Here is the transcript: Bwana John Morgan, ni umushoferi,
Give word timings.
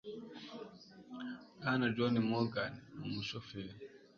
Bwana 1.57 1.85
John 1.95 2.15
Morgan, 2.29 2.73
ni 2.97 3.03
umushoferi, 3.09 3.75